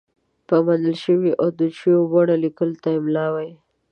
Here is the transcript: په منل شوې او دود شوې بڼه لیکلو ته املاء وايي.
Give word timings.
په 0.47 0.55
منل 0.65 0.95
شوې 1.03 1.31
او 1.41 1.47
دود 1.57 1.73
شوې 1.79 1.99
بڼه 2.13 2.35
لیکلو 2.43 2.75
ته 2.83 2.89
املاء 2.97 3.29
وايي. 3.33 3.53